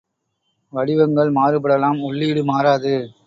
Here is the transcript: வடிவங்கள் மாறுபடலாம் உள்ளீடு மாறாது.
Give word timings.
வடிவங்கள் 0.73 1.29
மாறுபடலாம் 1.31 1.99
உள்ளீடு 2.01 2.43
மாறாது. 2.43 2.95